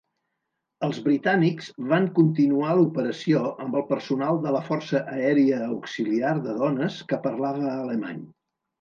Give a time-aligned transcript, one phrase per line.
[0.85, 7.03] Els britànics van continuar l'operació amb el personal de la Força Aèria Auxiliar de Dones
[7.13, 8.31] que parlava alemany.